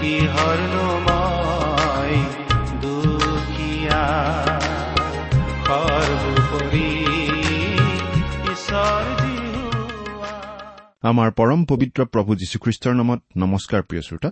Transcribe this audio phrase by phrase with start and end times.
[0.00, 2.14] কিহৰনো মই
[2.82, 4.04] দুখীয়া
[5.66, 6.88] সৰ্বোপৰি
[8.52, 10.32] ঈশ্বৰ জিহুৱা
[11.02, 14.30] আমাৰ পৰম পবিত্ৰ প্ৰভু যীশুখ্ৰীষ্টৰ নামত নমস্কাৰ প্ৰিয় শ্ৰোতা।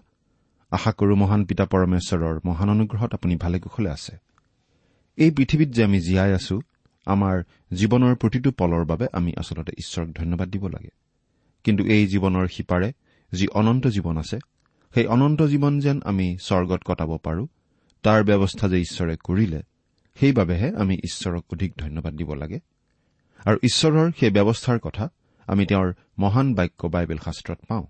[0.70, 4.16] আশা কৰো মহান পিতা পৰমেশ্বৰৰ মহান অনুগ্ৰহত আপুনি ভালে কুশলে আছে।
[5.16, 6.60] এই পৃথিৱীত যে আমি জীয়াই আছো
[7.06, 7.42] আমাৰ
[7.74, 10.88] জীৱনৰ প্ৰতিটো পলৰ বাবে আমি আচলতে ঈশ্বৰক ধন্যবাদ দিব লাগে।
[11.64, 12.92] কিন্তু এই জীৱনৰ সিপাৰে
[13.32, 14.38] যি অনন্ত জীৱন আছে
[14.94, 17.46] সেই অনন্ত জীৱন যেন আমি স্বৰ্গত কটাব পাৰো
[18.02, 19.62] তাৰ ব্যৱস্থা যে ঈশ্বৰে কৰিলে
[20.20, 22.60] সেইবাবেহে আমি ঈশ্বৰক অধিক ধন্যবাদ দিব লাগে।
[23.44, 25.08] আৰু ঈশ্বৰৰ সেই ব্যৱস্থাৰ কথা
[25.46, 27.86] আমি তেওঁৰ মহান বাক্য বাইবেল শাস্ত্ৰত পাওঁ।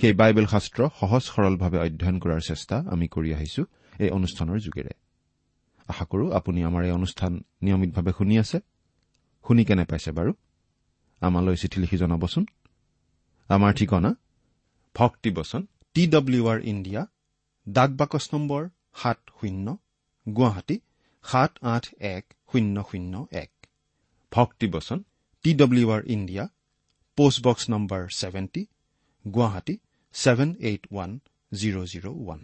[0.00, 3.62] সেই বাইবেল শাস্ত্ৰ সহজ সৰলভাৱে অধ্যয়ন কৰাৰ চেষ্টা আমি কৰি আহিছো
[4.04, 4.92] এই অনুষ্ঠানৰ যোগেৰে।
[5.88, 7.32] আশা কৰো আপুনি আমাৰ এই অনুষ্ঠান
[7.64, 8.58] নিয়মিতভাৱে শুনি আছে।
[9.44, 10.32] শুনি কেনে পাইছে বাৰু?
[11.22, 12.44] আমালৈ চিঠি লিখি জনাবচোন।
[13.50, 14.10] আমাৰ ঠিকনা
[14.94, 15.62] ভক্তিবচন
[15.94, 17.02] টি ডব্লিউ আৰ ইণ্ডিয়া
[17.66, 18.62] ডাক বাকচ নম্বৰ
[19.00, 19.66] সাত শূন্য
[20.26, 20.76] গুৱাহাটী
[21.24, 23.14] সাত আঠ এক শূন্য শূন্য
[23.44, 23.52] এক।
[24.32, 24.98] ভক্তিবচন
[25.44, 26.44] T W R India
[27.18, 28.62] post box number seventy
[29.24, 29.74] Guwahati
[30.14, 31.10] seven eight one
[31.52, 32.40] zero' zero' one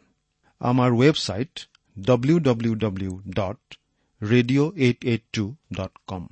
[0.61, 1.53] আমাৰ website
[1.97, 3.61] W W W dot
[4.21, 6.23] radio' eight eight two dot com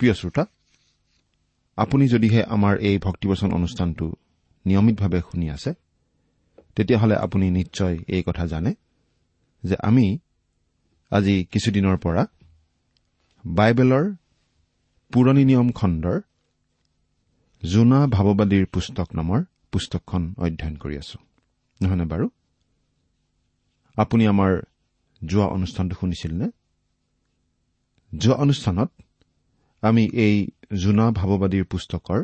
[0.00, 0.44] প্ৰিয় শ্ৰোতা
[1.78, 4.06] আপুনি যদিহে আমাৰ এই ভক্তিবচন অনুষ্ঠানটো
[4.64, 5.70] নিয়মিতভাৱে শুনি আছে
[6.76, 8.72] তেতিয়াহ'লে আপুনি নিশ্চয় এই কথা জানে
[9.64, 10.06] যে আমি
[11.12, 12.22] আজি কিছুদিনৰ পৰা
[13.44, 14.04] বাইবেলৰ
[15.10, 16.18] পুৰণি নিয়ম খণ্ডৰ
[17.62, 19.40] জোনা ভাৱবাদীৰ পুস্তক নামৰ
[19.72, 21.18] পুস্তকখন অধ্যয়ন কৰি আছো।
[21.80, 22.26] নহয়নে বাৰু?
[23.96, 24.52] আপুনি আমাৰ
[25.22, 26.48] যোৱা অনুষ্ঠানটো শুনিছিল নে
[28.12, 28.90] যোৱা অনুষ্ঠানত
[29.82, 30.36] আমি এই
[30.82, 32.20] জোনা ভাৱবাদীৰ পুস্তকৰ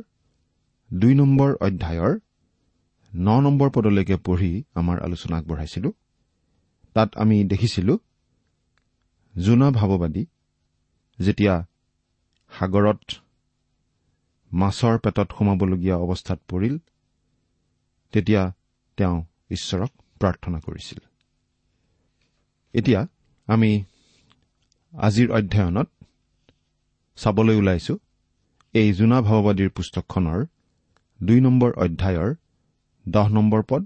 [0.91, 2.13] দুই নম্বৰ অধ্যায়ৰ
[3.13, 5.93] ন নম্বৰ পদলৈকে পঢ়ি আমাৰ আলোচনা আগবঢ়াইছিলো।
[6.97, 7.99] তাত আমি দেখিছিলো
[9.35, 10.27] জোনা ভাৱবাদী
[11.19, 11.55] যেতিয়া
[12.53, 13.03] সাগৰত
[14.53, 16.79] মাছৰ পেটত সোমাবলগীয়া অৱস্থাত পৰিল
[18.13, 18.53] তেতিয়া
[18.97, 19.91] তেওঁ ঈশ্বৰক
[20.21, 20.99] প্ৰাৰ্থনা কৰিছিল।
[22.75, 23.07] এতিয়া
[23.47, 23.85] আমি
[24.93, 25.89] আজিৰ অধ্যয়নত
[27.17, 27.99] চাবলৈ ওলাইছো
[28.75, 30.47] এই জোনা ভাৱবাদীৰ পুস্তকখনৰ
[31.23, 32.35] দুই নম্বৰ অধ্যায়ৰ
[33.09, 33.83] দহ নম্বৰ পদ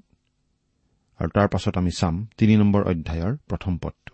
[1.20, 4.12] আৰু তাৰ পাছত আমি চাম তিনি নম্বৰ অধ্যায়ৰ প্ৰথম পদটো।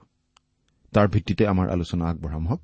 [0.92, 2.62] তাৰ ভিত্তিতে আমাৰ আলোচনা আগবঢ়াম হওক।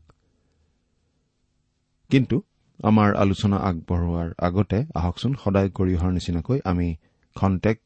[2.11, 2.43] কিন্তু
[2.85, 6.97] আমাৰ আলোচনা আগবঢ়োৱাৰ আগতে আহকচোন সদায় কৰি অহাৰ নিচিনাকৈ আমি
[7.37, 7.79] খন্তেক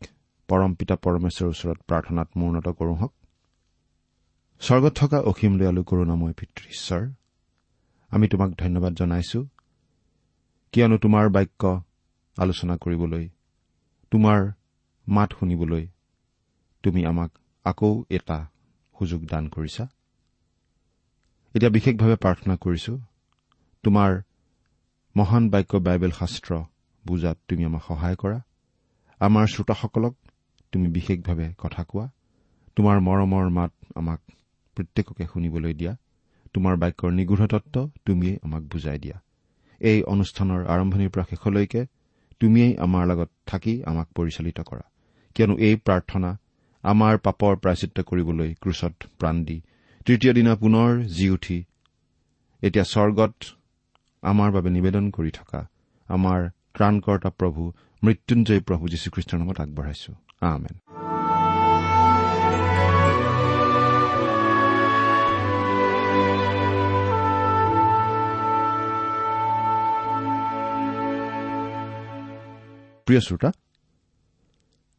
[0.48, 3.12] পৰম পিতা পৰমেশ্বৰৰ ওচৰত প্ৰাৰ্থনাত মূৰ্ণত কৰোঁ হওক
[4.60, 7.02] স্বৰ্গত থকা অসীম দয়ালু কৰোণাময় পিতৃ ঈশ্বৰ
[8.10, 9.40] আমি তোমাক ধন্যবাদ জনাইছো।
[10.72, 11.62] কিয়নো তোমাৰ বাক্য
[12.36, 13.24] আলোচনা কৰিবলৈ
[14.12, 14.38] তোমাৰ
[15.06, 15.84] মাত শুনিবলৈ
[16.82, 17.30] তুমি আমাক
[17.64, 18.38] আকৌ এটা
[18.98, 19.84] সুযোগ দান কৰিছা।
[21.54, 22.92] এতিয়া বিশেষভাৱে প্ৰাৰ্থনা কৰিছো
[23.84, 24.10] তোমাৰ
[25.16, 26.50] মহান বাক্য বাইবেল শাস্ত্ৰ
[27.04, 28.38] বুজাত তুমি আমাক সহায় কৰা।
[29.20, 30.14] আমাৰ শ্ৰোতাসকলক
[30.72, 32.06] তুমি বিশেষভাৱে কথা কোৱা।
[32.76, 34.20] তোমাৰ মৰমৰ মাত আমাক
[34.76, 35.92] প্ৰত্যেককে শুনিবলৈ দিয়া।
[36.54, 37.74] তোমাৰ বাক্যৰ নিগূঢ় তত্ব
[38.04, 39.16] তুমিয়েই আমাক বুজাই দিয়া।
[39.80, 41.82] এই অনুষ্ঠানৰ আৰম্ভণিৰ পৰা শেষলৈকে
[42.40, 44.84] তুমিয়েই আমাৰ লগত থাকি আমাক পৰিচালিত কৰা।
[45.36, 46.30] কিয়নো এই প্ৰাৰ্থনা
[46.84, 49.58] আমাৰ পাপৰ প্ৰাচিত্য কৰিবলৈ ক্ৰুচত প্ৰাণ দি
[50.06, 51.58] তৃতীয় দিনা পুনৰ জি উঠি
[52.62, 53.34] এতিয়া স্বৰ্গত
[54.22, 55.60] আমাৰ বাবে নিবেদন কৰি থকা
[56.08, 56.40] আমাৰ
[56.74, 57.62] ত্ৰাণকৰ্তা প্ৰভু
[58.06, 60.74] মৃত্যুঞ্জয় প্ৰভু যীশুখ্ৰীষ্টৰ নামত আগবঢ়াইছো। আমেন।
[73.06, 73.50] প্ৰিয় শ্ৰোতা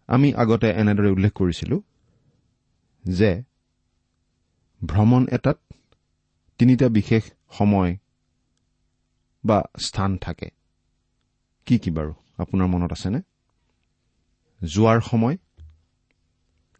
[0.07, 1.81] আমি আগতে এনেদৰে উল্লেখ কৰিছিলো
[3.06, 3.31] যে
[4.86, 5.60] ভ্ৰমণ এটাত
[6.60, 7.98] তিনিটা বিশেষ সময়
[9.45, 10.50] বা স্থান থাকে।
[11.65, 12.13] কি কি বাৰু?
[12.38, 13.22] আপোনাৰ মনত আছেনে?
[14.66, 15.38] যোৱাৰ সময়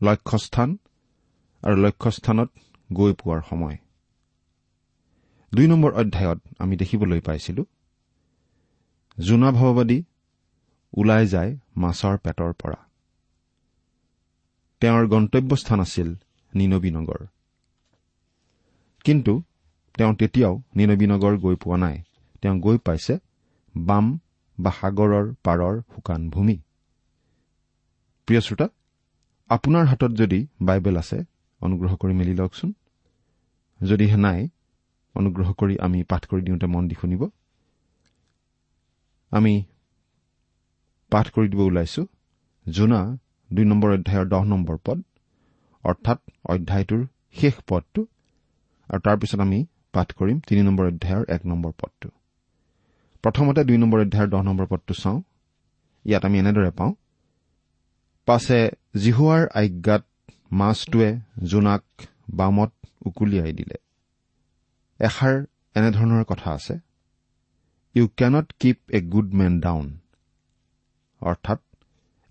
[0.04, 0.78] লক্ষ্যস্থান
[1.62, 2.50] আৰু লক্ষ্যস্থানত
[2.94, 3.78] গৈ পোৱাৰ সময়।
[5.56, 7.66] দুই নম্বৰ অধ্যায়ত আমি দেখিবলৈ পাইছিলো
[9.20, 10.04] জোনা ভাৱবাদী
[10.98, 12.88] ওলাই যায় মাছৰ পেটৰ পৰা।
[14.82, 16.16] তেওঁৰ গন্তব্যস্থান আছিল
[16.56, 17.26] নিনবী নগৰ।
[19.04, 19.42] কিন্তু
[19.98, 22.04] তেওঁ তেতিয়াও নিনবী নগৰ গৈ পোৱা নাই।
[22.42, 23.20] তেওঁ গৈ পাইছে
[23.78, 24.20] বাম
[24.60, 26.58] বা সাগৰৰ পাৰৰ শুকান ভূমি।
[28.28, 28.68] প্ৰিয় শ্ৰোতা
[29.50, 31.18] আপোনাৰ হাতত যদি বাইবেল আছে
[31.62, 32.70] অনুগ্ৰহ কৰি মেলি লওকচোন।
[33.80, 34.40] যদিহে নাই
[35.16, 37.22] অনুগ্ৰহ কৰি আমি পাঠ কৰি দিওঁতে মন দি শুনিব।
[39.32, 39.54] আমি
[41.12, 42.02] পাঠ কৰি দিব ওলাইছো
[42.66, 43.00] জোনা
[43.50, 45.00] দুই নম্বৰ অধ্যায়ৰ দহ নম্বৰ পদ
[45.84, 46.20] অৰ্থাৎ
[46.54, 47.02] অধ্যায়টোৰ
[47.36, 48.02] শেষ পদটো।
[48.90, 49.60] আৰু তাৰপিছত আমি
[49.94, 52.17] পাঠ কৰিম তিনি নম্বৰ অধ্যায়ৰ এক নম্বৰ পদটো।
[53.28, 55.22] প্ৰথমতে দুই নম্বৰ অধ্যায়ৰ দহ নম্বৰ পদটো চাওঁ।
[56.06, 56.94] ইয়াত আমি এনেদৰে পাওঁ।
[58.26, 58.60] পাছে
[58.98, 60.04] জিহুৱাৰ আজ্ঞাত
[60.52, 61.10] মাছটোৱে
[61.44, 61.84] জোনাক
[62.34, 62.72] বামত
[63.06, 63.78] উকুলিয়াই দিলে।
[65.00, 65.36] এষাৰ
[65.76, 66.80] এনেধৰণৰ কথা আছে।
[67.96, 70.00] You can't keep a good man down
[71.22, 71.62] অৰ্থাৎ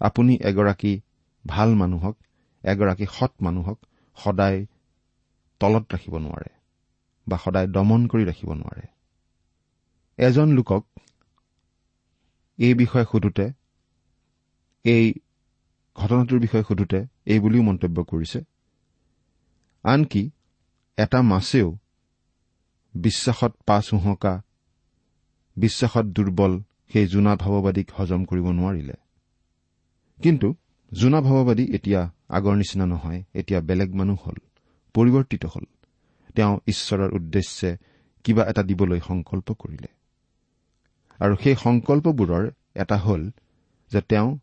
[0.01, 1.01] আপুনি এগৰাকী
[1.47, 2.17] ভাল মানুহক
[2.65, 3.79] এগৰাকী সৎ মানুহক
[4.17, 4.67] সদায়
[5.61, 6.51] তলত ৰাখিব নোৱাৰে
[7.27, 8.96] বা সদায় দমন কৰি ৰাখিব নোৱাৰে।
[10.19, 10.85] এজন লোকক
[12.59, 13.47] এই বিষয়ে সোধোতে
[14.85, 15.15] এই
[15.97, 18.41] ঘটনাটোৰ বিষয়ে সোধোতে এই বুলিও মন্তব্য কৰিছে।
[19.85, 20.31] আনকি
[20.97, 21.77] এটা মাছেও
[22.95, 24.43] বিশ্বাসত পাছ উহকা
[25.57, 28.97] বিশ্বাসত দুৰ্বল সেই জোনা ভাৱবাদীক হজম কৰিব নোৱাৰিলে।
[30.23, 30.55] কিন্তু
[30.93, 34.39] জোনা ভাৱবাদী এতিয়া আগৰ নিচিনা নহয় এতিয়া বেলেগ মানুহ হ'ল
[34.95, 35.67] পৰিৱৰ্তিত হ'ল।
[36.35, 37.77] তেওঁ ঈশ্বৰৰ উদ্দেশ্যে
[38.25, 39.89] কিবা এটা দিবলৈ সংকল্প কৰিলে।
[41.21, 43.31] আৰু সেই সংকল্পবোৰৰ এটা হ'ল
[43.93, 44.39] যে তেওঁ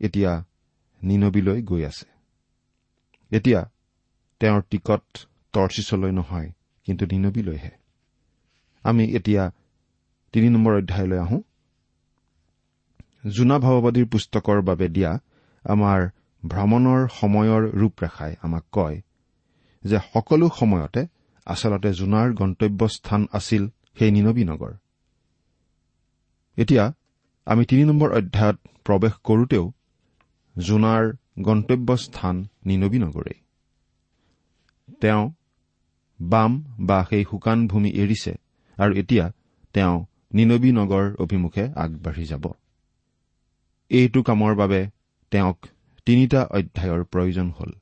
[0.00, 0.44] এতিয়া
[1.02, 2.06] নিনবীলৈ গৈ আছে।
[3.36, 3.60] এতিয়া
[4.40, 6.50] তেওঁৰ টিকট টৰ্চিছলৈ নহয়
[6.84, 7.70] কিন্তু নিনবীলৈহে।
[8.84, 9.50] আমি এতিয়া
[10.32, 11.42] তিনি নম্বৰ অধ্যায়লৈ আহোঁ।
[13.30, 15.12] জোনা ভাৱবাদীৰ পুস্তকৰ বাবে দিয়া
[15.64, 16.08] আমাৰ
[16.42, 19.00] ভ্ৰমণৰ সময়ৰ ৰূপৰেখাই আমাক কয়
[19.84, 21.06] যে সকলো সময়তে
[21.46, 23.68] আচলতে জোনাৰ গন্তব্যস্থান আছিল
[23.98, 24.72] সেই নিনবী নগৰ।
[26.58, 26.84] এতিয়া
[27.46, 29.64] আমি তিনি নম্বৰ অধ্যায়ত প্ৰৱেশ কৰোতেও
[30.56, 31.04] জোনাৰ
[31.42, 32.36] গন্তব্যস্থান
[32.66, 33.38] নিনবী নগৰেই।
[35.00, 35.24] তেওঁ
[36.20, 38.32] বাম বা সেই শুকান ভূমি এৰিছে
[38.78, 39.26] আৰু এতিয়া
[39.74, 39.96] তেওঁ
[40.34, 42.44] নিনবী নগৰ অভিমুখে আগবাঢ়ি যাব।
[43.90, 44.80] এইটো কামৰ বাবে
[45.32, 45.58] তেওঁক
[46.06, 47.72] তিনিটা অধ্যায়ৰ প্ৰয়োজন হ'ল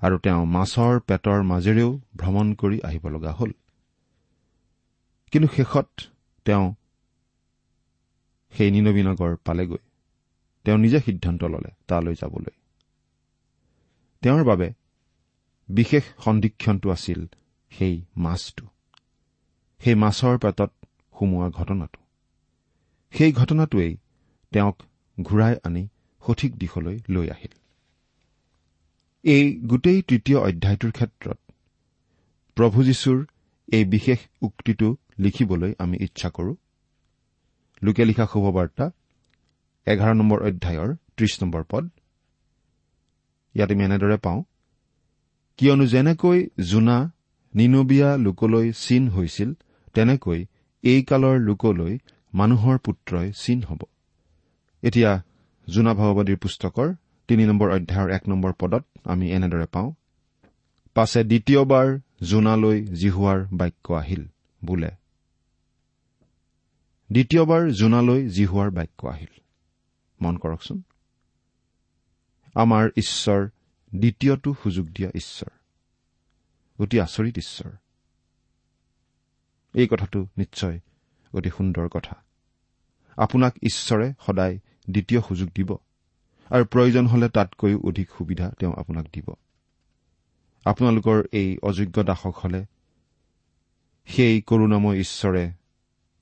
[0.00, 3.50] আৰু তেওঁ মাছৰ পেটৰ মাজেৰেও ভ্ৰমণ কৰি আহিব লগা হ'ল।
[5.32, 5.88] কিন্তু শেষত
[6.46, 6.66] তেওঁ
[8.56, 9.76] সেই নিনবী নগৰ পালেগৈ।
[10.64, 12.60] তেওঁ নিজে সিদ্ধান্ত ললে তালৈ যাবলৈ।
[14.22, 14.72] তেওঁৰ বাবে
[15.68, 17.26] বিশেষ সন্দিক্ষণটো আছিল
[17.70, 18.66] সেই মাছটো।
[19.78, 20.72] সেই মাছৰ পেটত
[21.18, 21.98] সুমোৱা ঘটনাটো।
[23.18, 23.96] সেই ঘটনাটোৱেই
[24.50, 24.82] তেওঁক
[25.22, 25.88] ঘূৰাই আনি
[26.26, 27.58] সঠিক দিশলৈ লৈ আহিল।
[29.22, 31.38] এই গোটেই তৃতীয় অধ্যায়টোৰ ক্ষেত্ৰত
[32.54, 33.26] প্ৰভু যীশুৰ
[33.72, 36.56] এই বিশেষ উক্তিটো লিখিবলৈ আমি ইচ্ছা কৰো।
[37.82, 38.86] লোকে লিখা শুভবাৰ্তা
[39.86, 41.84] এঘাৰ নম্বৰ অধ্যায়ৰ ত্ৰিশ নম্বৰ পদ।
[43.54, 44.40] ইয়াত আমি এনেদৰে পাওঁ
[45.58, 46.38] কিয়নো যেনেকৈ
[46.70, 46.98] জোনা
[47.54, 49.50] নিনবীয়া লোকলৈ চিন হৈছিল
[49.94, 50.40] তেনেকৈ
[50.84, 51.92] এই কালৰ লোকলৈ
[52.32, 53.80] মানুহৰ পুত্ৰই চিন হ'ব।
[54.82, 55.10] এতিয়া
[55.68, 56.88] জোনা ভাৱবাদীৰ পুস্তকৰ
[57.28, 59.88] তিনি নম্বৰ অধ্যায়ৰ এক নম্বৰ পদত আমি এনেদৰে পাওঁ
[60.96, 61.88] পাছে দ্বিতীয়বাৰ
[62.22, 64.22] জোনালৈ জিহুৱাৰ বাক্য আহিল
[64.62, 64.90] বোলে।
[67.12, 69.40] দ্বিতীয়বাৰ জোনালৈ জিহুৱাৰ বাক্য আহিল।
[70.22, 70.82] মন কৰকচোন।
[72.54, 73.48] আমাৰ ঈশ্বৰ
[73.94, 75.50] দ্বিতীয়টো সুযোগ দিয়া ঈশ্বৰ।
[76.82, 77.70] অতি আচৰিত ঈশ্বৰ।
[79.74, 80.80] এই কথাটো নিশ্চয়
[81.32, 82.22] অতি সুন্দৰ কথা।
[83.16, 84.58] আপোনাক ঈশ্বৰে সদায়
[84.90, 85.76] দ্বিতীয় সুযোগ দিব
[86.50, 89.34] আৰু প্ৰয়োজন হলে তাতকৈও অধিক সুবিধা তেওঁ আপোনাক দিব।
[90.64, 92.64] আপোনালোকৰ এই অযোগ্য দাসক হলে
[94.06, 95.52] সেই কৰুণাময় ঈশ্বৰে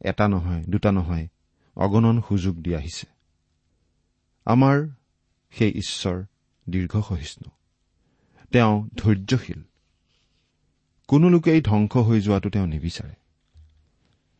[0.05, 1.29] এটা নহয় দুটা নহয়
[1.77, 3.07] অগণন সুযোগ দি আহিছে।
[4.47, 4.77] আমাৰ
[5.51, 6.25] সেই ঈশ্বৰ
[6.69, 7.51] দীৰ্ঘ সহিষ্ণু
[8.53, 9.61] তেওঁ ধৈৰ্যশীল।
[11.09, 13.15] কোনো লোকেই ধ্বংস হৈ যোৱাটো তেওঁ নিবিচাৰে।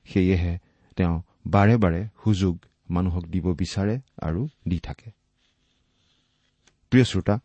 [0.05, 0.59] সেয়েহে
[0.97, 2.59] তেওঁ বাৰে বাৰে সুযোগ
[2.91, 5.11] মানুহক দিব বিচাৰে আৰু দি থাকে।
[6.91, 7.39] প্ৰিয় শ্ৰোতা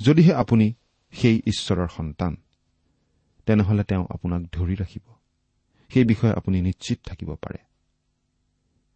[0.00, 0.66] যদিহে আপুনি
[1.12, 2.36] সেই ঈশ্বৰৰ সন্তান
[3.46, 5.14] তেনেহলে তেওঁ আপোনাক ধৰি ৰাখিব।
[5.94, 7.58] সেই বিষয়ে আপুনি নিশ্চিত থাকিব পাৰে।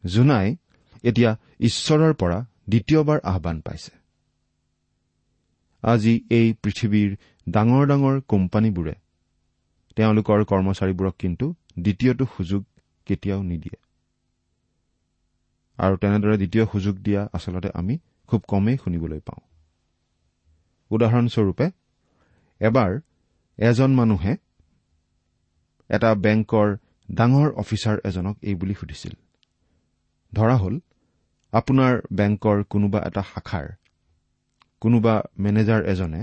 [0.06, 0.56] জোনাই
[1.02, 3.98] এতিয়া ঈশ্বৰৰ পৰা দ্বিতীয়বাৰ আহান পাইছে।
[5.82, 7.16] আজি এই পৃথিৱীৰ
[7.48, 8.94] ডাঙৰ ডাঙৰ কোম্পানীবোৰে
[9.96, 12.64] তেওঁলোকৰ কৰ্মচাৰীবোৰক কিন্তু দ্বিতীয়টো সুযোগ
[13.06, 13.78] কেতিয়াও নিদিয়ে।
[15.78, 19.40] আৰু তেনেদৰে দ্বিতীয় সুযোগ দিয়া আচলতে আমি খুব কমেই শুনিবলৈ পাওঁ।
[20.90, 21.70] উদাহৰণস্বৰূপে
[22.60, 23.00] এবাৰ
[23.58, 24.36] এজন মানুহে
[25.88, 26.76] এটা বেংকৰ
[27.08, 29.14] ডাঙৰ অফিচাৰ এজনক এই বুলি সুধিছিল।
[30.32, 30.74] ধৰা হ'ল
[31.52, 33.66] আপোনাৰ বেংকৰ কোনোবা এটা শাখাৰ
[34.82, 36.20] কোনোবা মেনেজাৰ এজনে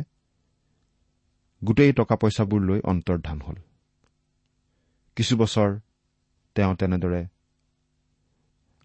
[1.62, 3.58] গোটেই টকা পইচাবোৰ লৈ অন্তৰ্ধান হ'ল।
[5.18, 5.70] কিছু বছৰ
[6.56, 7.22] তেওঁ তেনেদৰে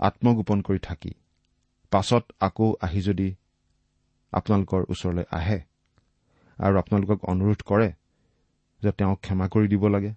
[0.00, 1.12] আত্মগোপন কৰি থাকি
[1.92, 3.28] পাছত আকৌ আহি যদি
[4.32, 5.58] আপোনালোকৰ ওচৰলৈ আহে
[6.58, 7.88] আৰু আপোনালোকক অনুৰোধ কৰে
[8.82, 10.12] যে তেওঁক ক্ষমা কৰি দিব লাগে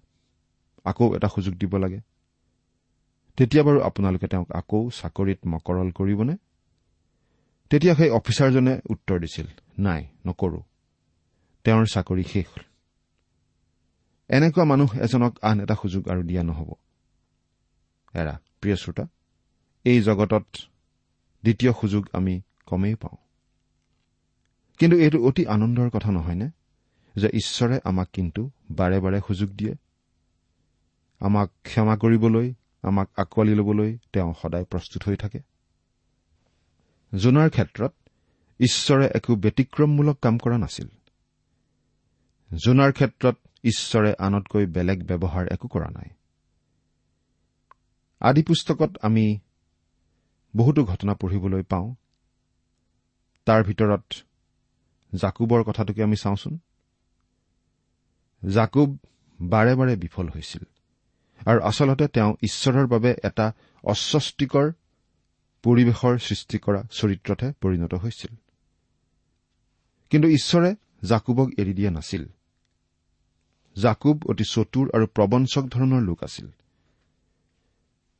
[0.85, 1.99] আকৌ এটা সুযোগ দিব লাগে।
[3.37, 6.35] তেতিয়া বাৰু আপোনালোকে তেওঁক আকৌ চাকৰিত মকৰল কৰিবনে?
[7.69, 9.47] তেতিয়া সেই অফিচাৰজনে উত্তৰ দিছিল
[9.79, 10.61] নাই নকৰো।
[11.63, 12.49] তেওঁৰ চাকৰি শেষ
[14.29, 16.69] এনেকুৱা মানুহ এজনক আন এটা সুযোগ আৰু দিয়া নহ'ব।
[18.13, 19.07] এৰা প্ৰিয় শ্ৰোতা
[19.85, 20.45] এই জগতত
[21.43, 23.17] দ্বিতীয় সুযোগ আমি কমেই পাওঁ।
[24.79, 26.49] কিন্তু এইটো অতি আনন্দৰ কথা নহয়নে
[27.15, 29.75] যে ঈশ্বৰে আমাক কিন্তু বাৰে বাৰে সুযোগ দিয়ে?
[31.23, 35.39] আমাক ক্ষমা কৰিবলৈ আমাক আঁকোৱালি ল'বলৈ তেওঁ সদায় প্ৰস্তুত হৈ থাকে।
[37.15, 37.93] জোনাৰ ক্ষেত্ৰত
[38.59, 40.87] ঈশ্বৰে একো ব্যতিক্ৰমমূলক কাম কৰা নাছিল।
[42.65, 46.09] জোনাৰ ক্ষেত্ৰত ঈশ্বৰে আনতকৈ বেলেগ ব্যৱহাৰ একো কৰা নাই।
[48.19, 49.39] আদি পুস্তকত আমি
[50.55, 51.95] বহুতো ঘটনা পঢ়িবলৈ পাওঁ।
[53.45, 54.03] তাৰ ভিতৰত
[55.15, 56.59] জাকুবৰ কথাটোকে আমি চাওঁচোন।
[58.53, 58.97] জাকুব
[59.41, 60.72] বাৰে বাৰে বিফল হৈছিল।
[61.45, 63.51] আৰু আচলতে তেওঁ ঈশ্বৰৰ বাবে এটা
[63.83, 64.71] অস্বস্তিকৰ
[65.63, 68.35] পৰিৱেশৰ সৃষ্টি কৰা চৰিত্ৰতহে পৰিণত হৈছিল।
[70.09, 72.23] কিন্তু ঈশ্বৰে জাকুবক এৰি দিয়া নাছিল।
[73.81, 76.47] জাকুব অতি চতুৰ আৰু প্ৰবঞ্চক ধৰণৰ লোক আছিল।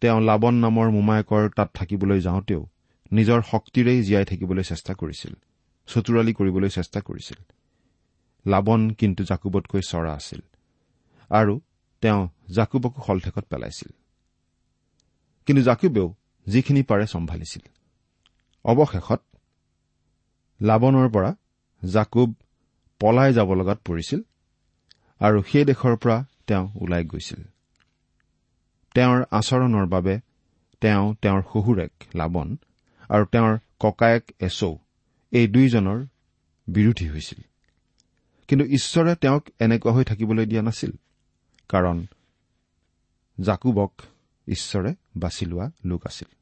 [0.02, 2.66] তেওঁ লাবন নামৰ মোমায়েকৰ তাত থাকিবলৈ যাওঁতেও
[3.12, 5.34] নিজৰ শক্তিৰেই জীয়াই থাকিবলৈ চেষ্টা কৰিছিল
[5.88, 7.40] চতুৰালি কৰিবলৈ চেষ্টা কৰিছিল।
[8.48, 10.42] লাবন কিন্তু জাকুবতকৈ চৰা আছিল।
[11.30, 11.62] আৰু
[12.04, 12.22] তেওঁ
[12.56, 13.92] জাকুবকো শলঠেকত পেলাইছিল।
[15.46, 16.08] কিন্তু জাকুবেও
[16.48, 17.64] যিখিনি পাৰে চম্ভালিছিল।
[18.64, 19.22] অৱশেষত
[20.62, 21.32] লাবনৰ পৰা
[21.92, 22.36] জাকুব
[23.00, 24.22] পলাই যাব লগাত পৰিছিল
[25.20, 26.18] আৰু সেই দেশৰ পৰা
[26.48, 27.42] তেওঁ ওলাই গৈছিল।
[28.96, 30.20] তেওঁৰ আচৰণৰ বাবে
[30.82, 32.58] তেওঁ তেওঁৰ শহুৰেক লাবন
[33.10, 34.78] আৰু তেওঁৰ ককায়েক এচৌ
[35.32, 36.06] এই দুয়োজনৰ
[36.68, 37.42] বিৰোধী হৈছিল।
[38.48, 40.92] কিন্তু ঈশ্বৰে তেওঁক এনেকুৱা হৈ থাকিবলৈ দিয়া নাছিল।
[41.70, 42.06] কাৰণ
[43.42, 43.94] জাকুবক
[44.48, 46.36] ঈশ্বৰে বাছি লোৱা লোক আছিল।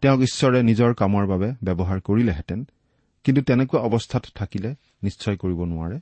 [0.00, 2.64] তেওঁক ঈশ্বৰে নিজৰ কামৰ বাবে ব্যৱহাৰ কৰিলেহেঁতেন
[3.24, 6.00] কিন্তু তেনেকুৱা অৱস্থাত থাকিলে নিশ্চয় কৰিব নোৱাৰে।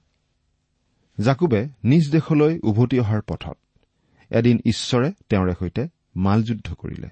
[1.24, 3.58] জাকুবে নিজ দেশলৈ উভতি অহাৰ পথত
[4.30, 7.08] এদিন ঈশ্বৰে তেওঁৰে সৈতে মালযুদ্ধ কৰিলে।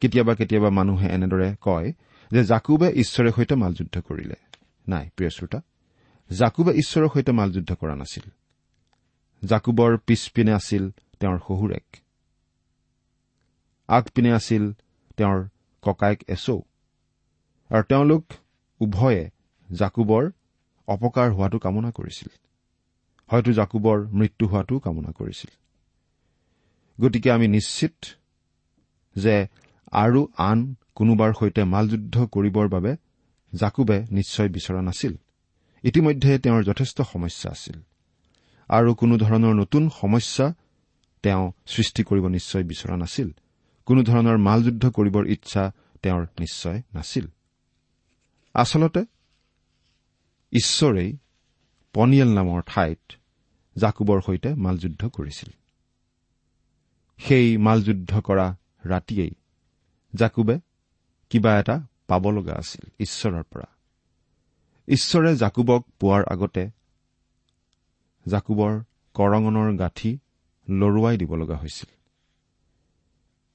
[0.00, 1.92] কেতিয়াবা কেতিয়াবা মানুহে এনেদৰে কয়
[2.30, 4.34] যে জাকুবে ঈশ্বৰে সৈতে মালযুদ্ধ কৰিলে।
[4.88, 5.60] নাই প্ৰিয় শ্ৰোতা
[6.38, 8.30] জাকুবে ঈশ্বৰৰ সৈতে মালযুদ্ধ কৰা নাছিল।
[9.44, 11.96] জাকুবৰ পিছপিনে আছিল তেওঁৰ শহুৰেক।
[13.88, 14.72] আগপিনে আছিল
[15.16, 15.48] তেওঁৰ
[15.82, 16.60] ককায়েক এচৌ
[17.70, 18.24] আৰু তেওঁলোক
[18.80, 19.30] উভয়ে
[19.72, 20.30] জাকুবৰ
[20.88, 22.28] অপকাৰ হোৱাটো কামনা কৰিছিল।
[23.26, 25.50] হয়তো জাকুবৰ মৃত্যু হোৱাটোও কামনা কৰিছিল।
[27.04, 28.04] গতিকে আমি নিশ্চিত
[29.16, 29.46] যে
[29.92, 32.96] আৰু আন কোনোবাৰ সৈতে মালযুদ্ধ কৰিবৰ বাবে
[33.54, 35.14] জাকুবে নিশ্চয় বিচৰা নাছিল।
[35.82, 37.80] ইতিমধ্যে তেওঁৰ যথেষ্ট সমস্যা আছিল।
[38.70, 40.54] আৰু কোনো ধৰণৰ নতুন সমস্যা
[41.22, 43.30] তেওঁ সৃষ্টি কৰিব নিশ্চয় বিচৰা নাছিল।
[43.86, 45.72] কোনো ধৰণৰ মালযুদ্ধ কৰিবৰ ইচ্ছা
[46.02, 47.26] তেওঁৰ নিশ্চয় নাছিল।
[48.54, 49.00] আচলতে
[50.52, 51.16] ঈশ্বৰেই
[51.92, 53.12] পনিয়েল নামৰ ঠাইত
[53.76, 55.50] জাকুবৰ সৈতে মালযুদ্ধ কৰিছিল।
[57.18, 59.34] সেই মালযুদ্ধ কৰা ৰাতিয়েই
[60.14, 60.60] জাকুবে
[61.30, 63.68] কিবা এটা পাব লগা আছিল ঈশ্বৰৰ পৰা।
[64.88, 66.79] ঈশ্বৰে জাকুবক পোৱাৰ আগতে
[68.26, 68.80] জাকুবৰ
[69.14, 70.18] কৰঙনৰ গাঁঠি
[70.70, 71.90] লৰোৱাই দিব লগা হৈছিল।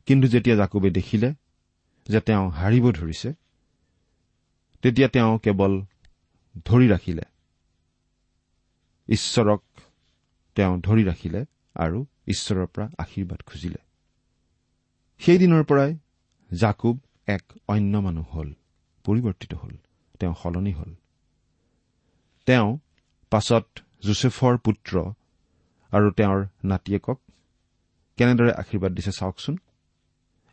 [0.06, 1.34] কিন্তু যেতিয়া জাকুবে দেখিলে
[2.08, 3.34] যে তেওঁ হাৰিব ধৰিছে
[4.82, 5.86] তেতিয়া তেওঁ কেৱল
[6.66, 7.22] ধৰি ৰাখিলে।
[9.10, 9.64] ঈশ্বৰক
[10.56, 11.46] তেওঁ ধৰি ৰাখিলে
[11.76, 13.78] আৰু ঈশ্বৰৰ পৰা আশীৰ্বাদ খুজিলে।
[15.20, 15.98] সেইদিনৰ পৰাই
[16.54, 18.54] জাকুব এক অন্য মানুহ হ'ল
[19.04, 19.78] পৰিৱৰ্তিত হ'ল
[20.20, 20.96] তেওঁ সলনি হ'ল।
[22.46, 22.78] তেওঁ
[23.30, 23.68] পাছত
[24.04, 24.94] জোচেফৰ পুত্ৰ
[25.92, 27.18] আৰু তেওঁৰ নাতিয়েকক
[28.18, 29.56] কেনেদৰে আশীৰ্বাদ দিছে চাওকচোন?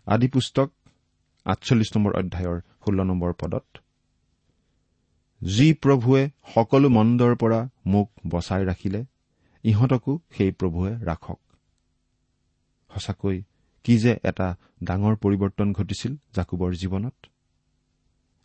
[0.07, 0.69] আদি পুস্তক
[1.47, 3.67] আঠচল্লিছ নম্বৰ অধ্যায়ৰ ষোল্ল নম্বৰ পদত
[5.43, 6.23] যি প্ৰভুৱে
[6.55, 9.01] সকলো মন্দৰ পৰা মোক বচাই ৰাখিলে
[9.65, 11.41] ইহঁতকো সেই প্ৰভুৱে ৰাখক।
[12.91, 13.43] সঁচাকৈ
[13.85, 14.49] কি যে এটা
[14.85, 17.17] ডাঙৰ পৰিৱৰ্তন ঘটিছিল জাকুবৰ জীৱনত?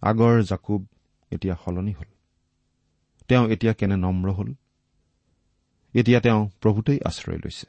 [0.01, 0.81] আগৰ জাকুব
[1.31, 2.09] এতিয়া সলনি হ'ল।
[3.27, 4.49] তেওঁ এতিয়া কেনে নম্ৰ হ'ল?
[5.97, 7.65] এতিয়া তেওঁ প্ৰভুতেই আশ্ৰয় লৈছে।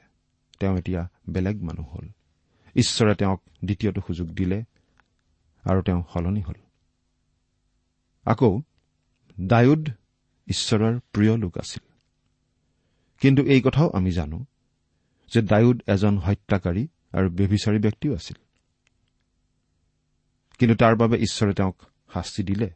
[0.61, 2.09] তেওঁ এতিয়া বেলেগ মানুহ হ'ল।
[2.77, 4.65] ঈশ্বৰে তেওঁক দ্বিতীয়টো সুযোগ দিলে
[5.65, 6.55] আৰু তেওঁ সলনি হ'ল।
[8.25, 8.61] আকৌ
[9.41, 9.89] ডায়ুদ
[10.47, 11.93] ঈশ্বৰৰ প্ৰিয় লোক আছিল।
[13.21, 14.45] কিন্তু এই কথাও আমি জানো
[15.35, 18.37] যে ডায়ুদ এজন হত্যাকাৰী আৰু ব্যভিচাৰী ব্যক্তিও আছিল।
[20.59, 21.83] কিন্তু তাৰ বাবে ঈশ্বৰে তেওঁক
[22.15, 22.71] শাস্তি দিলে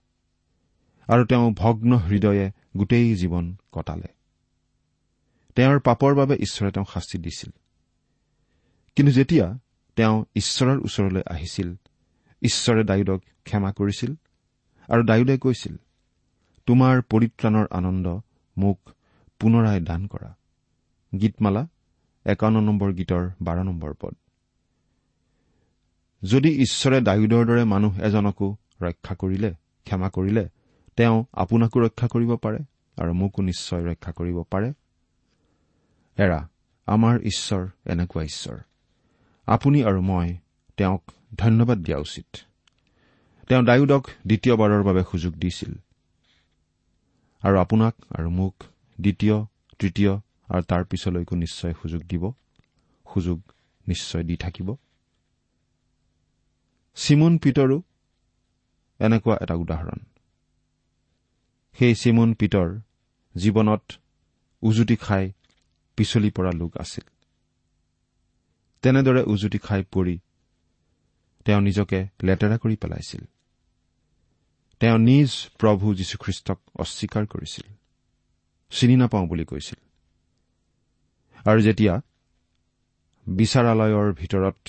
[1.06, 4.21] আৰু তেওঁ ভগ্ন হৃদয়ে গোটেই জীৱন কটালে।
[5.56, 7.50] তেওঁৰ পাপৰ বাবে ঈশ্বৰে তেওঁক শাস্তি দিছিল।
[8.96, 9.58] কিন্তু যেতিয়া
[9.96, 11.76] তেওঁ ঈশ্বৰৰ ওচৰলৈ আহিছিল
[12.42, 14.14] ঈশ্বৰে ডায়ুদক ক্ষমা কৰিছিল
[14.88, 15.76] আৰু ডায়ুদে কৈছিল
[16.66, 18.20] তোমাৰ পৰিত্ৰাণৰ আনন্দ
[18.56, 18.78] মোক
[19.38, 20.36] পুনৰাই দান কৰা।
[21.20, 21.66] গীতমালা
[22.24, 24.14] একাৱন্ন নম্বৰ গীতৰ বাৰ নম্বৰ পদ।
[26.22, 29.50] যদি ঈশ্বৰে ডায়ুদৰ দৰে মানুহ এজনকো ৰক্ষা কৰিলে
[29.84, 30.48] ক্ষমা কৰিলে
[30.96, 32.58] তেওঁ আপোনাকো ৰক্ষা কৰিব পাৰে
[32.96, 34.72] আৰু মোকো নিশ্চয় ৰক্ষা কৰিব পাৰে।
[36.18, 36.48] এৰা
[36.86, 38.58] আমাৰ ঈশ্বৰ এনেকুৱা ঈশ্বৰ।
[39.46, 40.36] আপুনি আৰু মই
[40.76, 41.02] তেওঁক
[41.38, 42.36] ধন্যবাদ দিয়া উচিত।
[43.48, 45.72] তেওঁ ডায়ুদক দ্বিতীয়বাৰৰ বাবে সুযোগ দিছিল।
[47.42, 48.54] আৰু আপোনাক আৰু মোক
[49.00, 49.44] দ্বিতীয়
[49.78, 50.16] তৃতীয়
[50.48, 52.32] আৰু তাৰ পিছলৈকো নিশ্চয় সুযোগ দিব।
[53.14, 53.42] সুযোগ
[53.88, 54.76] নিশ্চয় দি থাকিব।
[56.94, 57.82] চিমুন পিতৰো
[58.98, 59.98] এনেকুৱা এটা উদাহৰণ।
[61.78, 62.80] সেই চিমুন পিতৰ
[63.36, 63.82] জীৱনত
[64.62, 65.32] উজুতি খাই
[66.02, 67.10] পিছলি পৰা লোক আছিল।
[68.82, 70.18] তেনেদৰে উজুতি খাই পৰি
[71.44, 73.24] তেওঁ নিজকে লেতেৰা কৰি পেলাইছিল।
[74.80, 77.72] তেওঁ নিজ প্ৰভু যীশুখ্ৰীষ্টক অস্বীকাৰ কৰিছিল।
[78.70, 79.80] চিনি নাপাওঁ বুলি কৈছিল।
[81.50, 82.00] আৰু যেতিয়া
[83.28, 84.68] বিচাৰালয়ৰ ভিতৰত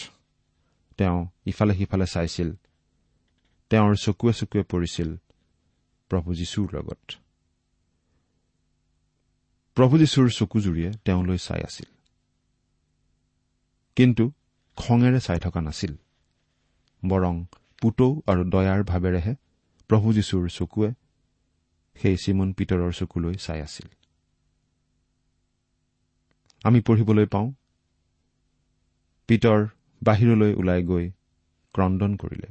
[0.97, 2.53] তেওঁ ইফালে সিফালে চাইছিল
[3.69, 5.17] তেওঁৰ চকুৱে চকুৱে পৰিছিল
[6.09, 7.22] প্ৰভু যীশুৰ লগত।
[9.75, 11.85] প্ৰভু যীশুৰ চকুজুৰিয়ে তেওঁলৈ চাই আছিল।
[13.95, 14.31] কিন্তু
[14.75, 15.95] খঙেৰে চাই থকা নাছিল।
[17.07, 17.45] বৰং
[17.81, 19.35] পুতৌ আৰু দয়াৰ ভাৱেৰেহে
[19.87, 20.93] প্ৰভু যীশুৰ চকুৱে
[21.95, 23.87] সেই চিমন পিতৰৰ চকুলৈ চাই আছিল।
[26.63, 27.51] আমি পঢ়িবলৈ পাওঁ
[29.27, 29.67] পিতৰ
[30.03, 31.11] বাহিৰলৈ ওলাই গৈ
[31.73, 32.47] ক্ৰদন কৰিলে।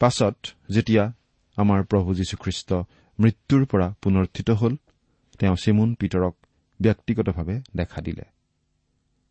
[0.00, 0.36] পাছত
[0.70, 1.12] যেতিয়া
[1.56, 2.72] আমাৰ প্ৰভু যীশুখ্ৰীষ্ট
[3.20, 4.76] মৃত্যুৰ পৰা পুনৰ্থিত হ'ল।
[5.38, 6.34] তেওঁ চিমুন পিতৰক
[6.80, 8.24] ব্যক্তিগতভাৱে দেখা দিলে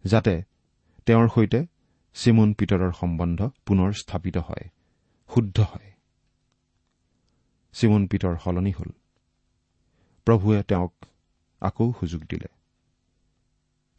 [0.06, 0.44] যাতে
[1.06, 1.66] তেওঁৰ সৈতে
[2.16, 4.66] চিমুন পিতৰৰ সম্বন্ধ পুনৰ স্থাপিত হয়
[5.30, 5.94] শুদ্ধ হয়।
[7.74, 8.92] চিমুন পিতৰ সলনি হ'ল।
[10.28, 10.94] প্ৰভুৱে তেওঁক
[11.62, 12.50] আকৌ সুযোগ দিলে।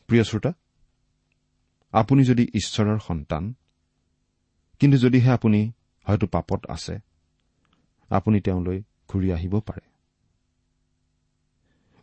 [0.09, 0.53] প্ৰিয় শ্ৰোতা
[1.93, 3.55] আপুনি যদি ঈশ্বৰৰ সন্তান
[4.81, 5.73] কিন্তু যদিহে আপুনি
[6.07, 6.99] হয়তো পাপত আছে
[8.11, 9.85] আপুনি তেওঁলৈ ঘূৰি আহিব পাৰে।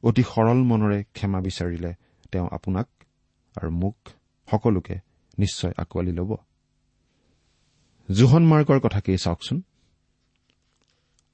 [0.03, 1.93] অতি সৰল মনেৰে ক্ষমা বিচাৰিলে
[2.31, 2.87] তেওঁ আপোনাক
[3.57, 3.95] আৰু মোক
[4.51, 4.95] সকলোকে
[5.37, 6.31] নিশ্চয় আঁকোৱালি ল'ব।
[8.11, 9.61] জোহন মাৰ্কৰ কথাকেই চাওকচোন?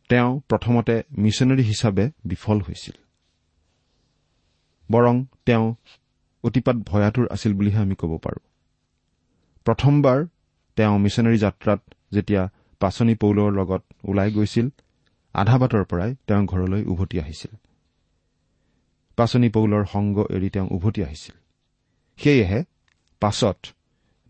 [0.09, 2.93] তেওঁ প্ৰথমতে মিছনেৰী হিচাপে বিফল হৈছিল।
[4.91, 5.75] বৰং তেওঁ
[6.43, 8.43] অতিপাত ভয়াতুৰ আছিল বুলিহে আমি ক'ব পাৰোঁ।
[9.65, 10.25] প্ৰথমবাৰ
[10.75, 11.79] তেওঁ মিছনেৰী যাত্ৰাত
[12.11, 12.49] যেতিয়া
[12.79, 14.69] পাচনি পৌলৰ লগত ওলাই গৈছিল
[15.37, 17.55] আধা বাটৰ পৰাই তেওঁ ঘৰলৈ উভতি আহিছিল।
[19.15, 21.35] পাচনি পৌলৰ সংগ এৰি তেওঁ উভতি আহিছিল।
[22.17, 22.63] সেয়েহে
[23.19, 23.57] পাছত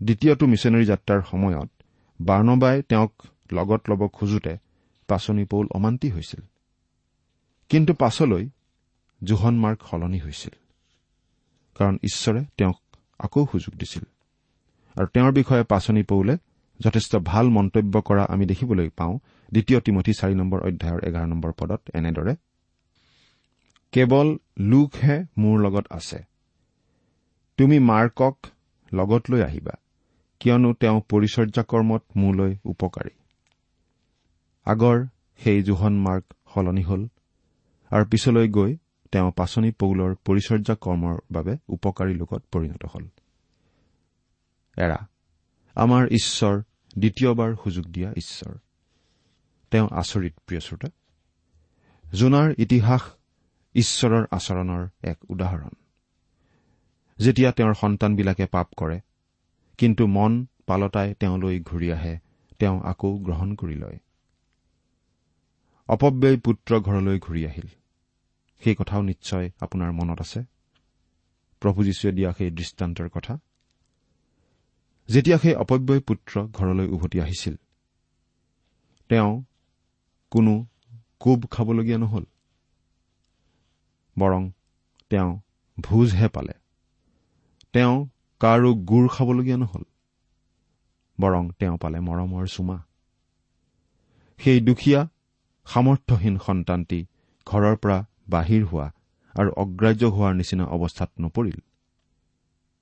[0.04, 1.70] দ্বিতীয়টো মিছনেৰী যাত্ৰাৰ সময়ত
[2.22, 3.14] বাৰ্ণবাই তেওঁক
[3.52, 4.58] লগত ল'ব খোজোতে
[5.08, 6.42] পাচনি পৌল অমান্তি হৈছিল।
[7.70, 8.50] কিন্তু পাছলৈ
[9.24, 10.56] জোহন মাৰ্গ সলনি হৈছিল।
[11.76, 12.82] কাৰণ ঈশ্বৰে তেওঁক
[13.20, 14.04] আকৌ সুযোগ দিছিল।
[14.96, 16.38] আৰু তেওঁৰ বিষয়ে পাচনি পৌলে
[16.80, 19.20] যথেষ্ট ভাল মন্তব্য কৰা আমি দেখিবলৈ পাওঁ
[19.52, 22.34] দ্বিতীয় তিমঠি চাৰি নম্বৰ অধ্যায়ৰ এঘাৰ নম্বৰ পদত এনেদৰে
[23.92, 24.28] কেৱল
[24.60, 26.20] লোকহে মোৰ লগত আছে।
[27.58, 28.36] তুমি মাৰ্কক
[28.94, 29.76] লগত লৈ আহিবা
[30.40, 33.14] কিয়নো তেওঁ পৰিচৰ্যা কৰ্মত মোলৈ উপকাৰী।
[34.66, 34.98] আগৰ
[35.40, 37.08] সেই জোহন মাৰ্গ সলনি হল
[37.92, 38.78] আৰু পিছলৈ গৈ
[39.12, 43.06] তেওঁ পাচনি পৌলৰ পৰিচৰ্যা কৰ্মৰ বাবে উপকাৰী লোকত পৰিণত হল।
[44.78, 45.00] এৰা
[45.76, 46.56] আমাৰ ঈশ্বৰ
[46.98, 48.56] দ্বিতীয়বাৰ সুযোগ দিয়া ঈশ্বৰ।
[49.72, 50.88] তেওঁ আচৰিত প্ৰিয় শ্ৰোতা।
[52.14, 53.02] জোনাৰ ইতিহাস
[53.76, 55.70] ঈশ্বৰৰ আচৰণৰ এক উদাহৰণ।
[57.18, 59.00] যেতিয়া তেওঁৰ সন্তানবিলাকে পাপ কৰে
[59.78, 62.20] কিন্তু মন পালতাই তেওঁলৈ ঘূৰি আহে
[62.60, 64.00] তেওঁ আকৌ গ্ৰহণ কৰি লয়।
[65.88, 67.68] অপব্যয় পুত্ৰ ঘৰলৈ ঘূৰি আহিল।
[68.64, 70.44] সেই কথাও নিশ্চয় আপোনাৰ মনত আছে।
[71.60, 73.40] প্ৰভু যীশুৱে দিয়া সেই দৃষ্টান্তৰ কথা।
[75.08, 77.56] যেতিয়া সেই অপব্যয় পুত্ৰ ঘৰলৈ উভতি আহিছিল
[79.10, 79.44] তেওঁ
[80.32, 80.66] কোনো
[81.20, 82.26] কোব খাবলগীয়া নহল।
[84.20, 84.52] বৰং
[85.10, 85.40] তেওঁ
[85.80, 86.54] ভোজহে পালে।
[87.74, 88.08] তেওঁ
[88.40, 89.84] কাৰো গুৰ খাবলগীয়া নহল।
[91.22, 92.84] বৰং তেওঁ পালে মৰমৰ চুমা।
[94.38, 95.08] সেই দুখীয়া
[95.66, 97.06] সামৰ্থ্যহীন সন্তানটি
[97.46, 98.92] ঘৰৰ পৰা বাহিৰ হোৱা
[99.40, 101.60] আৰু অগ্ৰাহ্য হোৱাৰ নিচিনা অৱস্থাত নপৰিল।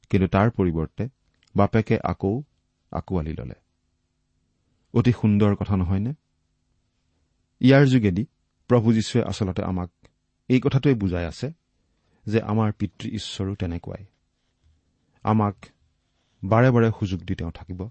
[0.10, 1.10] কিন্তু তাৰ পৰিৱৰ্তে
[1.56, 2.44] বাপেকে আকৌ
[2.92, 3.56] আঁকোৱালি ললে।
[4.94, 6.14] অতি সুন্দৰ কথা নহয়নে?
[7.60, 8.26] ইয়াৰ যোগেদি
[8.68, 9.92] প্ৰভু যীশুৱে আচলতে আমাক
[10.50, 11.52] এই কথাটোৱে বুজাই আছে
[12.26, 14.06] যে আমাৰ পিতৃ ঈশ্বৰো তেনেকুৱাই।
[15.24, 15.66] আমাক
[16.44, 17.90] বাৰে বাৰে সুযোগ দি তেওঁ থাকিব।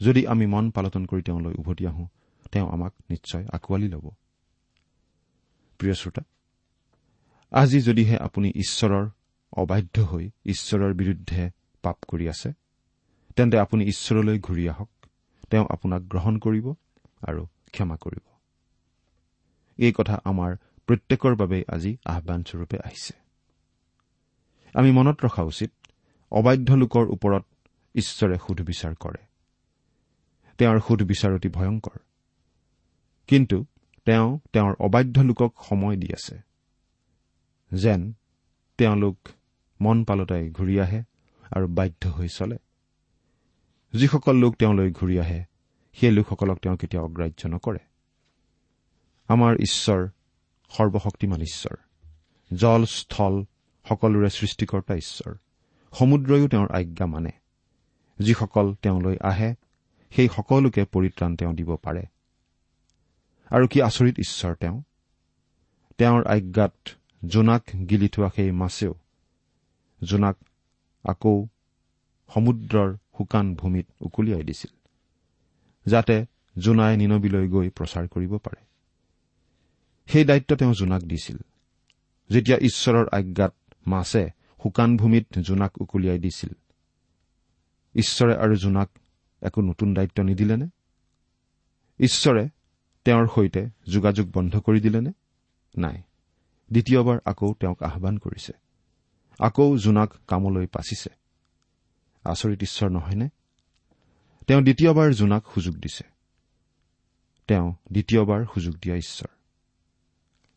[0.00, 2.08] যদি আমি মন পালটন কৰি তেওঁলৈ উভতি আহোঁ
[2.52, 4.10] তেওঁ আমাক নিশ্চয় আঁকোৱালি ল'ব।
[5.78, 6.22] প্ৰিয় শ্ৰোতা
[7.50, 9.08] আজি যদিহে আপুনি ঈশ্বৰৰ
[9.52, 11.50] অবাধ্য হৈ ঈশ্বৰৰ বিৰুদ্ধে
[11.82, 12.52] পাপ কৰি আছে
[13.36, 14.88] তেন্তে আপুনি ঈশ্বৰলৈ ঘূৰি আহক।
[15.50, 16.74] তেওঁ আপোনাক গ্ৰহণ কৰিব
[17.20, 18.31] আৰু ক্ষমা কৰিব।
[19.82, 23.14] এই কথা আমাৰ প্ৰত্যেকৰ বাবেই আজি আহানস্বৰূপে আহিছে।
[24.74, 25.72] আমি মনত ৰখা উচিত
[26.30, 27.44] অবাধ্য লোকৰ ওপৰত
[27.94, 29.26] ঈশ্বৰে সুধবিচাৰ কৰে।
[30.58, 31.98] তেওঁৰ সুধবিচাৰ অতি ভয়ংকৰ।
[33.26, 33.66] কিন্তু
[34.04, 36.38] তেওঁ তেওঁৰ অবাধ্য লোকক সময় দি আছে।
[37.72, 38.12] যেন
[38.78, 39.28] তেওঁলোক
[39.80, 41.02] মন পালতাই ঘূৰি আহে
[41.50, 42.58] আৰু বাধ্য হৈ চলে।
[43.92, 45.44] যিসকল লোক তেওঁলৈ ঘূৰি আহে
[45.92, 47.78] সেই লোকসকলক তেওঁ কেতিয়াও অগ্ৰাহ্য নকৰে।
[49.32, 50.08] আমাৰ ঈশ্বৰ
[50.70, 51.76] সৰ্বশক্তিমান ঈশ্বৰ।
[52.56, 53.44] জল স্থল
[53.88, 55.34] সকলোৰে সৃষ্টিকৰ্তা ঈশ্বৰ।
[55.98, 57.30] সমুদ্ৰয়ো তেওঁৰ আজ্ঞা মানে।
[58.18, 59.54] যিসকল তেওঁলৈ আহে
[60.10, 62.02] সেই সকলোকে পৰিত্ৰাণ তেওঁ দিব পাৰে।
[63.50, 64.82] আৰু কি আচৰিত ঈশ্বৰ তেওঁ?
[65.98, 66.74] তেওঁৰ আজ্ঞাত
[67.26, 68.94] জোনাক গিলি থোৱা সেই মাছেও।
[70.04, 70.36] জোনাক
[71.04, 71.46] আকৌ
[72.34, 74.88] সমুদ্ৰৰ শুকান ভূমিত উকলিয়াই দিছিল
[75.86, 76.26] যাতে
[76.58, 78.71] জোনাই নিনবিলৈ গৈ প্ৰচাৰ কৰিব পাৰে।
[80.06, 81.36] সেই দায়িত্ব তেওঁ জোনাক দিছিল।
[82.30, 83.54] যেতিয়া ঈশ্বৰৰ আজ্ঞাত
[83.86, 84.30] মাছে
[84.62, 86.48] শুকান ভূমিত জোনাক উকলিয়াই দিছিল
[87.94, 88.90] ঈশ্বৰে আৰু জোনাক
[89.42, 90.66] একো নতুন দায়িত্ব নিদিলেনে?
[91.98, 92.48] ঈশ্বৰে
[93.04, 95.12] তেওঁৰ সৈতে যোগাযোগ বন্ধ কৰি দিলেনে?
[95.78, 96.02] নাই।
[96.72, 98.52] দ্বিতীয়বাৰ আকৌ তেওঁক আহান কৰিছে।
[99.38, 101.10] আকৌ জোনাক কামলৈ পাচিছে।
[102.24, 103.28] আচৰিত ঈশ্বৰ নহয়নে?
[104.46, 106.04] তেওঁ দ্বিতীয়বাৰ জোনাক সুযোগ দিছে।
[107.46, 109.41] তেওঁ দ্বিতীয়বাৰ সুযোগ দিয়া ঈশ্বৰ।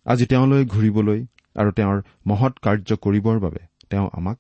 [0.06, 1.20] আজি তেওঁলৈ ঘূৰিবলৈ
[1.56, 4.38] আৰু তেওঁৰ মহৎ কাৰ্য কৰিবৰ বাবে তেওঁ আমাক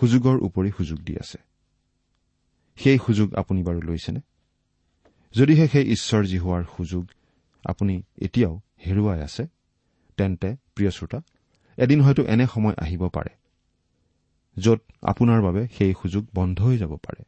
[0.00, 1.38] সুযোগৰ উপৰি সুযোগ দি আছে।
[2.76, 4.20] সেই সুযোগ আপুনি বাৰু লৈছেনে?
[5.34, 7.04] যদিহে সেই ঈশ্বৰ যি হোৱাৰ সুযোগ
[7.64, 9.46] আপুনি এতিয়াও হেৰুৱাই আছে
[10.16, 11.20] তেন্তে প্ৰিয় শ্ৰোতা
[11.76, 13.32] এদিন হয়তো এনে সময় আহিব পাৰে
[14.56, 17.22] য'ত আপোনাৰ বাবে সেই সুযোগ বন্ধ হৈ যাব পাৰে।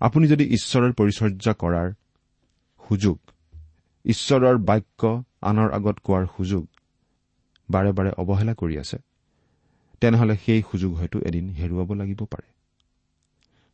[0.00, 1.88] আপুনি যদি ঈশ্বৰৰ পৰিচৰ্যা কৰাৰ
[2.88, 3.18] সুযোগ
[4.04, 6.64] ঈশ্বৰৰ বাক্য আনৰ আগত কোৱাৰ সুযোগ
[7.68, 8.98] বাৰে বাৰে অৱহেলা কৰি আছে
[10.02, 12.48] তেনেহলে সেই সুযোগ হয়তো এদিন হেৰুৱাব লাগিব পাৰে।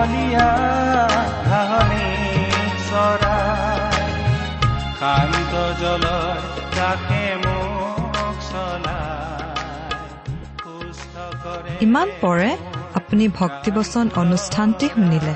[0.04, 0.50] কুমলীয়া
[1.50, 2.08] ঘাঁহনি
[2.88, 4.08] চৰাই।
[5.00, 6.26] শান্ত জলৰ
[6.78, 8.98] কাষে মোক চলাই।
[11.44, 12.50] কৰে ইমান পৰে
[13.00, 15.34] আপুনি ভক্তিবচন অনুষ্ঠানটি শুনিলে।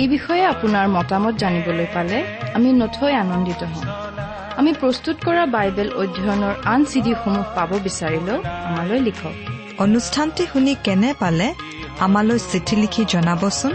[0.00, 2.18] এই বিষয়ে আপোনাৰ মতামত জানিবলৈ পালে
[2.56, 3.86] আমি নথৈ আনন্দিত হ'ম।
[4.58, 9.34] আমি প্ৰস্তুত কৰা বাইবেল অধ্যয়নৰ আন চিডিসমূহ পাব বিচাৰিলেও আমালৈ লিখক।
[9.84, 11.48] অনুষ্ঠানটি শুনি কেনে পালে
[12.06, 13.74] আমালৈ চিঠি লিখি জনাবচোন।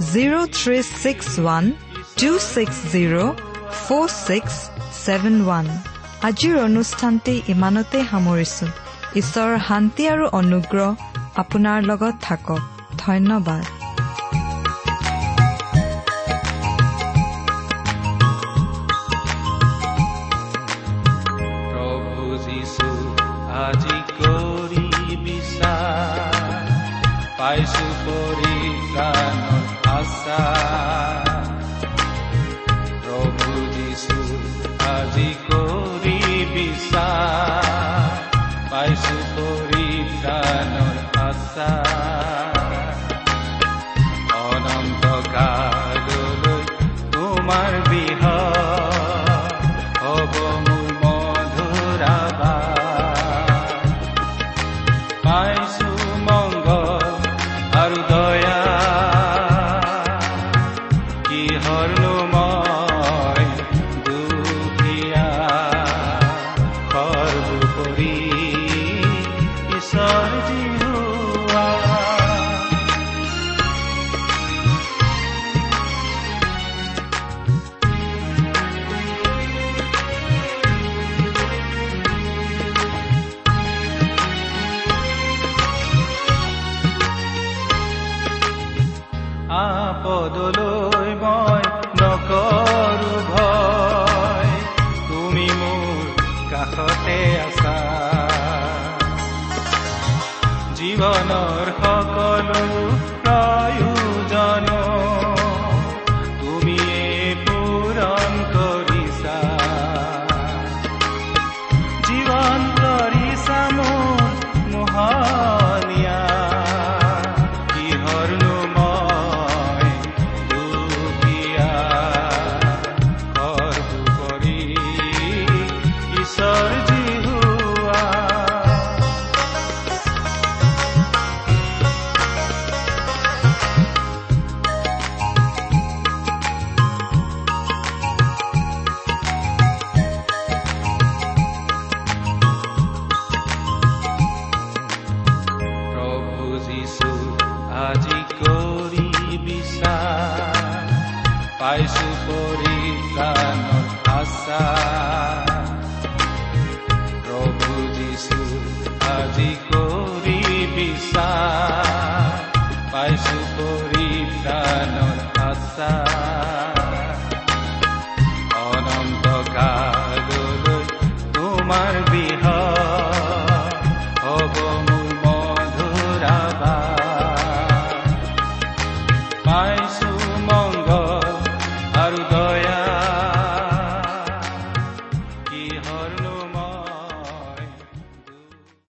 [0.00, 1.64] zero' three six one
[2.18, 3.16] two six zero'
[3.78, 4.54] four six
[4.98, 5.66] seven one
[6.28, 8.66] আজিৰ অনুষ্ঠানটি ইমানতে সামৰিছো
[9.20, 10.88] ঈশ্বৰৰ শান্তি আৰু অনুগ্ৰহ
[11.42, 12.60] আপোনাৰ লগত থাকক
[13.02, 13.62] ধন্যবাদ